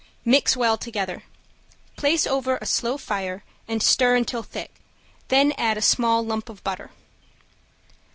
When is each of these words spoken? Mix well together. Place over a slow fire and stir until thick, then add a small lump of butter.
Mix 0.25 0.57
well 0.57 0.79
together. 0.79 1.21
Place 1.95 2.25
over 2.25 2.57
a 2.59 2.65
slow 2.65 2.97
fire 2.97 3.43
and 3.67 3.83
stir 3.83 4.15
until 4.15 4.41
thick, 4.41 4.73
then 5.27 5.51
add 5.59 5.77
a 5.77 5.81
small 5.83 6.25
lump 6.25 6.49
of 6.49 6.63
butter. 6.63 6.89